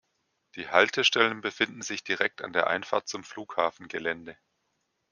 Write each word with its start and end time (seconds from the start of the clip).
Die 0.55 0.67
Haltestellen 0.67 1.41
befinden 1.41 1.83
sich 1.83 2.03
direkt 2.03 2.41
an 2.41 2.53
der 2.53 2.65
Einfahrt 2.65 3.07
zum 3.07 3.23
Flughafengelände. 3.23 4.35